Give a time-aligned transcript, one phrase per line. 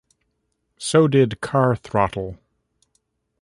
[0.79, 2.39] So did "Car Throttle".